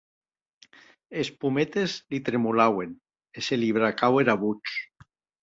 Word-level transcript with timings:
Es 1.23 1.29
pometes 1.45 1.97
li 2.15 2.21
tremolauen, 2.31 2.97
e 3.37 3.45
se 3.49 3.61
li 3.61 3.71
bracaue 3.79 4.27
era 4.27 4.39
votz. 4.47 4.75